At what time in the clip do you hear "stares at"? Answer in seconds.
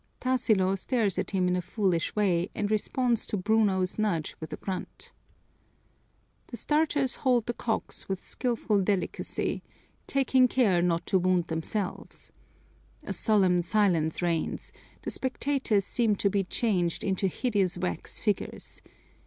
0.75-1.29